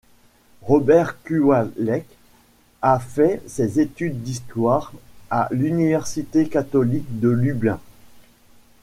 Robert 0.63 1.17
Kuwałek 1.23 2.07
a 2.81 2.97
fait 2.97 3.43
ses 3.47 3.79
études 3.79 4.23
d'histoire 4.23 4.93
à 5.29 5.47
l'Université 5.51 6.49
catholique 6.49 7.19
de 7.19 7.29
Lublin. 7.29 7.79